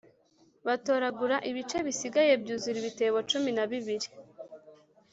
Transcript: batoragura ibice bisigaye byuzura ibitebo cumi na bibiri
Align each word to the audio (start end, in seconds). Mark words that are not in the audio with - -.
batoragura 0.67 1.35
ibice 1.49 1.77
bisigaye 1.87 2.33
byuzura 2.41 2.77
ibitebo 2.79 3.17
cumi 3.29 3.49
na 3.57 3.65
bibiri 3.71 4.07